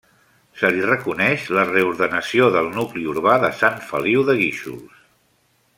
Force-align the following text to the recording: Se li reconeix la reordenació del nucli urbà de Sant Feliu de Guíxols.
Se 0.61 0.69
li 0.75 0.85
reconeix 0.85 1.43
la 1.57 1.65
reordenació 1.73 2.49
del 2.57 2.73
nucli 2.79 3.07
urbà 3.13 3.37
de 3.45 3.53
Sant 3.61 3.79
Feliu 3.93 4.25
de 4.31 4.37
Guíxols. 4.41 5.05